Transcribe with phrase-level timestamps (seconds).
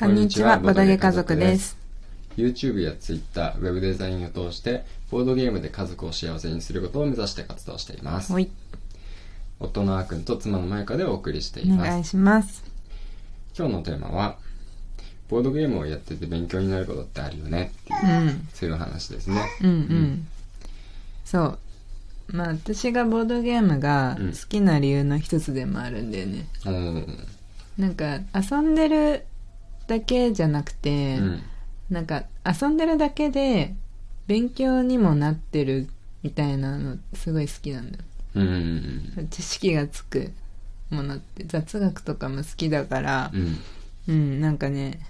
[0.00, 1.76] こんにちは、ボドゲ家族です。
[2.34, 8.32] YouTube や Twitter、ウェブデザインを通して、ボードゲームで家族を幸せにすることを目指して活動しています。
[8.32, 8.50] ほい、
[9.58, 11.88] 夫のあーくんと妻のまゆかでお送りしています。
[11.88, 12.64] お願いします。
[13.54, 14.38] 今日のテーマは、
[15.28, 19.44] ボードゲームをやってて勉強になることってあるよねっていう、うん、そういう話ですね。
[19.60, 20.26] うん、うん。
[21.26, 21.58] そう。
[22.28, 26.46] まあ、私がボードゲームがうん好きな理由の一つでもあるんだよね。
[26.64, 27.18] うん。
[27.76, 29.26] なんか、遊んでる
[29.90, 31.42] だけじゃなくて、うん。
[31.90, 33.74] なんか、遊んでるだけで
[34.28, 35.88] 勉強にもなってる
[36.22, 38.04] みたいなの、すごい好きなんだよ。
[38.36, 39.28] うん。
[39.30, 40.30] 知識がつく
[40.90, 43.58] ものって、雑学とかも好きだからう、ん。
[44.08, 45.00] うん、なんかね、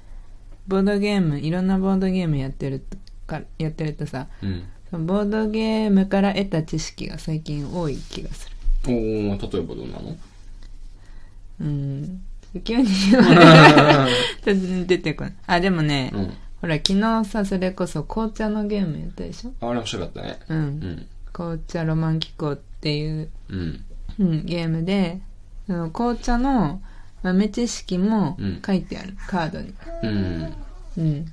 [0.67, 5.07] ボードゲーム、いろんなボードゲームやってるとか、やってるとさ、うん。
[5.07, 8.57] ボードゲームから得た知識が最近多い気がする。
[8.87, 10.17] おー、例えばどうなの？
[11.61, 12.23] うん。
[12.65, 12.87] 急に
[14.87, 15.35] 出てこない。
[15.47, 16.35] あ、でもね、うん。
[16.61, 19.53] ほら、昨日さ、それこそ紅茶のゲームやったでしょ？
[19.61, 20.39] あれ面白かったね。
[20.49, 20.55] う。
[20.55, 21.07] うんん。
[21.33, 23.85] 紅茶ロマン機構っていう、うん。
[24.19, 25.21] うん、ゲームで、
[25.67, 26.83] その紅茶の
[27.23, 29.75] 豆知識もうん書いてある、カードに。
[30.03, 30.53] うん。
[30.99, 31.33] うん。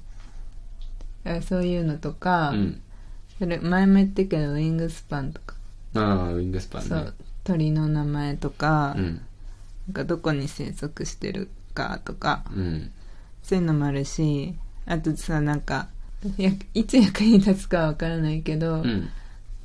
[1.26, 2.82] あそういうのとか、うん。
[3.40, 5.56] それ前も言ったけどウィングスパンとか、
[5.96, 6.88] ああ、ウィングスパンね。
[6.88, 9.22] そう鳥の名前とか,、うん。
[9.88, 12.92] なんかどこに生息してるかとかうん。
[13.44, 15.88] そういうのもあるしあとさなんか
[16.38, 19.10] やいつ役に立つかわからないけど、うん。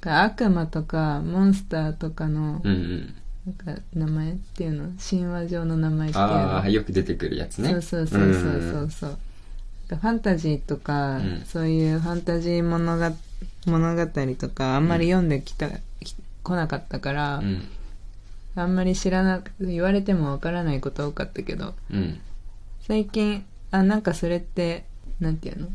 [0.04, 3.14] 悪魔とかモンスターとかの、うんうん。
[3.46, 7.70] なんか名前っていうの神話上の名前っていうのああ、よく出てくるやつね。
[7.70, 9.18] そうそうそうそうそうそう
[9.88, 13.12] ファンタジーとか、うんそういうファンタジー物が
[13.66, 14.06] 物語
[14.36, 15.68] とかあんまり読んできた、
[16.00, 17.62] き来なかったから、うん。
[18.54, 22.20] あんまり知らなく言われてもわからないこと多かったけどうん。
[22.86, 24.84] 最近あなんかそれって
[25.20, 25.68] なんていうの？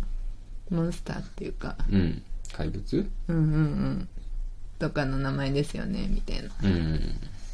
[0.70, 2.22] モンスターっていうかうん。
[2.54, 3.10] 怪物？
[3.28, 4.08] うんうんうん
[4.80, 7.00] とかの名前ですよねみたいなうん。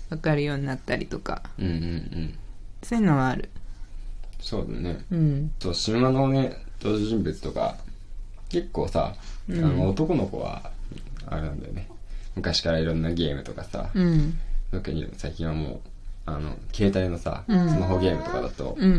[0.09, 2.33] わかるようになったりとかうんうんうん。
[2.81, 3.49] そういうのはある
[4.41, 5.05] そうだね。
[5.09, 7.77] うんと、神話のね、登場人物とか、
[8.49, 9.15] 結構さ、
[9.49, 10.69] あの、男の子は、
[11.27, 11.87] あれなんだよね。
[12.35, 14.37] 昔からいろんなゲームとかさ、うん
[14.73, 15.79] 特に最近はもう、
[16.25, 17.69] あの、携帯のさ、うん。
[17.69, 18.91] スマホゲームとかだと、うん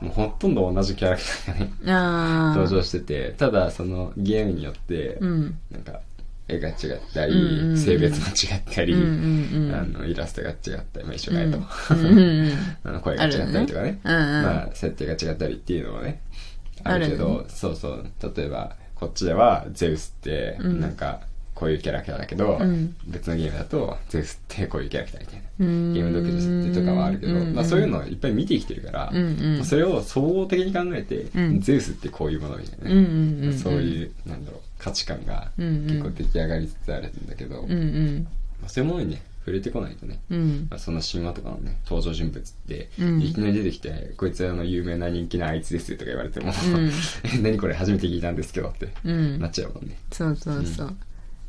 [0.00, 0.06] うん。
[0.06, 5.58] もうほとんど同じキャラクターがね、あ あ登場してて、ただそのゲームによって、うん。
[5.70, 6.00] なんか、
[6.48, 6.76] 絵が違っ
[7.14, 7.78] たり、うんうんうん。
[7.78, 9.74] 性別も違ったり、うんうんうん。
[9.74, 10.56] あの、イラストが違っ
[10.92, 11.98] たり、まあ一緒がいと、うん。
[11.98, 12.52] うんうん
[12.84, 14.00] あの声が違ったりとかね、あるよね。
[14.04, 14.42] うんうん。
[14.42, 16.20] まあ設定が違ったりっていうのもね、
[16.82, 18.04] あるけるよそうそう、
[18.36, 20.80] 例えば、こっちではゼウスって、うん。
[20.80, 21.20] なんか、
[21.62, 22.96] こういうキャラクターだけど、うん。
[23.06, 25.42] 別のゲームだと、ゼウスってこういうキャラクターみたいな。
[25.60, 29.64] ゲーム独自とかはあるけど、うんうんまあそういうのをいっぱい見てきてるから、うんうん。
[29.64, 31.60] それを総合的に考えて、うん。
[31.60, 33.08] ゼウスってこういうものみたいなね、うんう
[33.42, 38.26] んうんそういう、なんだろう、価値観が結構出来上がりつつあるんだけど、うんうん。
[38.60, 40.66] まあ、そういうものにね、触れてこないとね、うん。
[40.70, 43.20] まあ、その神話とかのね、登場人物って、うん。
[43.20, 46.90] いきなり出てきて、こいつはあの有名な人気なあいつですとか言われても、うん。
[47.24, 49.40] え何これ初めて聞いたんですけどって、うん。
[49.40, 49.96] なっちゃうもんね。
[50.12, 50.96] そうそうそう、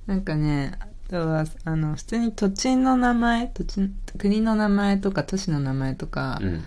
[0.07, 6.63] なんかねあとはあの普通に土地の名前土地国の名前とか都市の名前とかうん。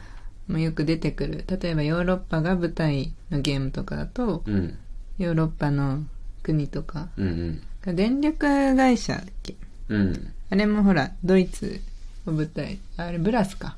[0.49, 4.79] もよく出てくる例えばヨーロッパが舞台のゲームとかだとうん。
[5.19, 6.05] ヨーロッパの
[6.45, 7.97] 国とかうんうん。
[7.97, 9.57] 電力会社だっけ？
[9.89, 10.33] うん。
[10.51, 11.81] あれもほらドイツ
[12.27, 13.77] を舞台あれブラスか、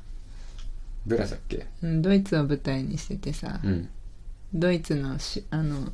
[1.07, 1.65] ブラスだっけ？
[1.81, 3.89] うん、ドイツを舞台にしててさ、うん。
[4.53, 5.91] ドイツのしあの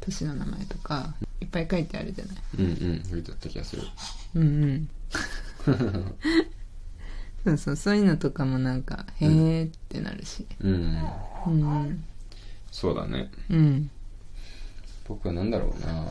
[0.00, 3.02] 都市の名前とかいっぱい書いてあるじゃないうんうん。
[3.10, 3.82] 言うとった気がする。
[4.34, 4.88] うんうん
[7.44, 10.96] そうそうそういうのとかもなんかへえってなるしうん。
[11.46, 12.04] うん
[12.72, 13.30] そうだね。
[13.50, 13.90] うん
[15.08, 16.04] 僕はなんだろうな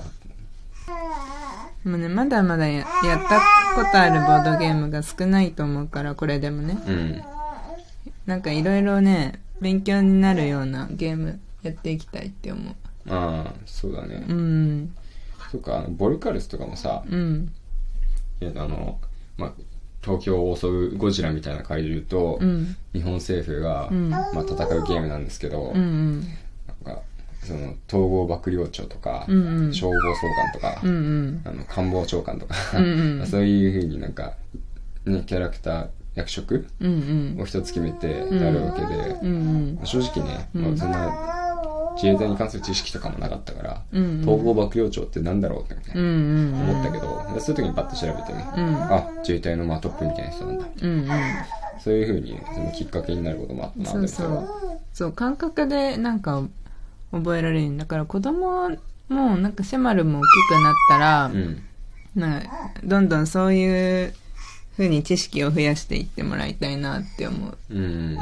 [1.83, 2.87] でもねまだまだややっ
[3.27, 3.41] た
[3.75, 7.21] ことあるボードゲームが少ないと思うからこれでもねうん。
[8.25, 12.75] なんかいろいろね勉強になるようなゲームやっていきたいって思う
[13.07, 14.25] ああ、そうだね。
[14.27, 14.95] うん
[15.55, 17.51] そっか、あの、ボルカルスとかもさ、うん。
[18.41, 18.99] いやあの、
[19.37, 19.51] まあ、
[20.03, 22.75] 東京を襲うゴジラみたいな怪獣と、うん。
[22.93, 24.09] 日本政府が、うん。
[24.09, 26.19] まあ、戦うゲームなんですけど、うんうん。
[26.83, 27.01] なんか、
[27.41, 29.73] その、統合幕僚長とか、うんうん。
[29.73, 31.41] 消防総監とか、うんうん。
[31.45, 33.27] あの、官房長官とか、うんうん。
[33.27, 34.33] そういう風になんか、
[35.05, 36.65] ね、キャラクター、役職
[37.37, 41.44] を一つ決めてやるわけで、正直ね、うんまあ、そんな、
[41.95, 44.21] 自衛隊に関する知識とかもなかったから、うんうん。
[44.21, 46.69] 統合幕僚長ってなんだろうって、ねうんうんうん。
[46.69, 48.75] 思ったけど、そういう時にパッと調べてね、うん。
[48.83, 50.65] あ、自衛隊のまあトップみたいな人なんだ。
[50.81, 51.09] うんうん。
[51.79, 54.47] そういう風にそのきっかけになることもあったなそうそう。
[54.93, 55.11] そう。
[55.13, 56.43] 感覚でなんか
[57.11, 57.69] 覚えられる。
[57.69, 58.69] んだから子供
[59.09, 61.63] もなんかシェマルも大きくなったら、うん。
[62.15, 62.41] な
[62.83, 64.13] どんどんそういう
[64.77, 67.57] 風に知識を増やしていってもらいたいなって思う。
[67.69, 67.77] うん。
[67.77, 68.17] うん。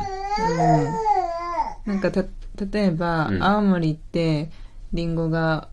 [1.85, 2.23] なんかた、
[2.55, 3.43] 例えば、うん。
[3.43, 4.49] 青森って
[4.93, 5.67] リンゴが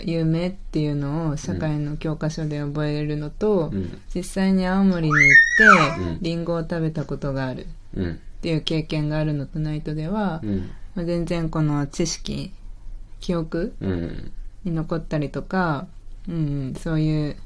[0.00, 4.00] 有名っていうのを社会の教科書で覚えるのと、うん。
[4.14, 6.18] 実際に青森に行って、うん。
[6.20, 7.62] リンゴを食べたことがある。
[7.62, 7.66] っ
[7.96, 8.20] うん。
[8.40, 10.70] ていう経験があるのとないとでは、うん。
[10.94, 12.52] まあ全然この知識、
[13.20, 14.32] 記憶うん。
[14.64, 15.86] に残ったりとか、
[16.28, 16.38] うんう
[16.70, 17.36] ん、そういう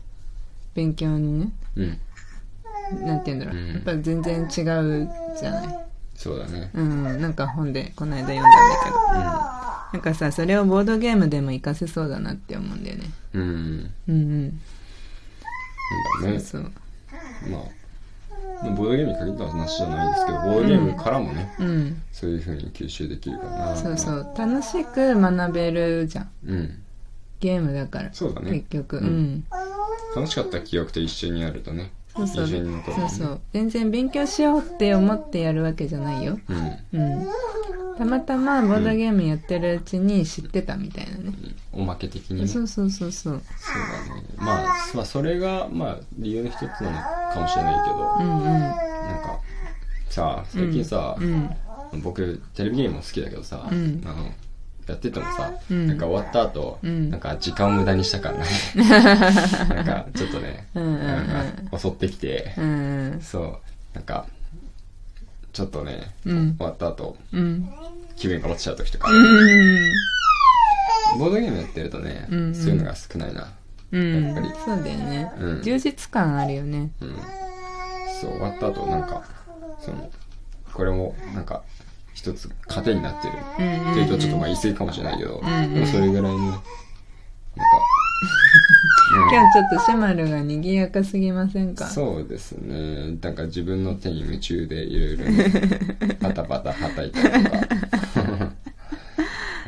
[0.75, 1.99] 勉強にね、うん。
[3.05, 3.69] なんて言うんだろう、うん。
[3.69, 5.09] やっぱ全然違う
[5.39, 5.88] じゃない。
[6.19, 8.97] そうだねうん、なんか本でこの間読んだんだけど。
[9.93, 13.11] なんかさ、それをボードゲームでも活かせそうだなって思うんだよね。
[13.35, 14.61] うんうんうんうん。
[16.23, 17.51] なんだねそうそう。
[17.51, 22.03] まあボードゲームに限った話じゃないんですけどボードゲームからもね、うん。
[22.13, 24.35] そういう風に吸収できるかなそうそう。
[24.37, 26.31] 楽しく学べるじゃん。
[26.47, 26.83] うん
[27.41, 28.13] ゲームだから。
[28.13, 28.99] そうだね結局。
[28.99, 29.07] ううん
[29.37, 29.45] ん。
[30.17, 31.93] 楽しかった記憶と一緒にやるとね
[32.27, 32.83] そうそう。
[32.97, 33.41] そうそう。
[33.53, 36.39] 全然勉強しようって思ってやるわけじゃないよ。
[36.49, 37.27] うんうん。
[37.99, 41.33] たまたまボードゲームやってるうちに知ってたみたいなね。
[41.73, 43.43] おまけ的にねそうそうそうそう。
[43.59, 48.45] そうだねまあまあそれがまあ理由の一つなのかもしれないけど、うんうん。
[48.45, 48.73] なん
[49.23, 49.41] か
[50.09, 51.51] さ最近さ、うん。
[52.03, 54.31] 僕テレビゲームも好きだけどさ、うんあの
[54.93, 55.87] やっててもさ、うん。
[55.87, 57.11] なんか終わった後、うん。
[57.11, 58.45] なんか時間を無駄にしたからね。
[59.75, 63.59] なんかちょっとね、うん襲ってきて、うんそう。
[63.95, 64.27] なんか
[65.53, 66.57] ちょっとね、うん。
[66.57, 67.69] 終わった後うん。
[68.17, 69.93] 気分が落ちちゃう時とか、うん。
[71.19, 73.49] ボードゲームやってるとね、そういうのが少ないな。
[73.93, 74.25] うん。
[74.25, 74.49] やっぱり。
[74.65, 75.63] そうだよね、うん。
[75.63, 76.91] 充実感あるよね。
[77.01, 77.17] うん。
[78.21, 79.23] そう終わった後なんか
[79.81, 80.11] その
[80.73, 81.63] これもなんか
[82.19, 86.65] 一つ糧になってるっていうとちょっとまあ言い過ぎかもしれないけど、でもそれぐらいのなんか、
[89.31, 91.87] 今日ちょっとシェマルが賑やかすぎませんか？
[91.87, 97.65] そうですねなんか自分の手に夢中でいろいろねパタパタはたいたりとかや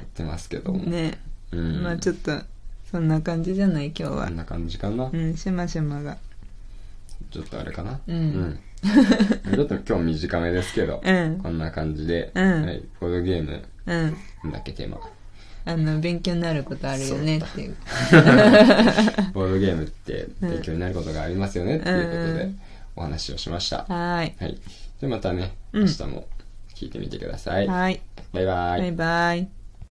[0.03, 1.19] ってますけども、ね。
[1.53, 2.32] うん、まあちょっと、
[2.91, 4.37] そんな感じじゃない今日はこん。
[4.37, 6.19] な感じかな、うん、シェマシェマが。
[7.31, 8.61] ちょっとあれかなうんうん
[9.55, 14.17] ちょっと今日短めですけど、うんこんな感じで、うんはい、ボードゲームうん。
[14.44, 14.99] なんだっけテーマ
[15.67, 17.76] あの、勉強になることあるよねっていう。
[19.34, 22.61] ボードゲームって勉強になることがありますよねっていうことでうん
[22.96, 23.78] お話をしました。
[23.78, 24.34] はーい。
[24.40, 24.58] はい。
[25.00, 26.26] で、またね、うん明日も
[26.75, 27.67] 聞いてみてください。
[27.67, 28.00] はい。
[28.32, 29.59] バイバイバイバイ。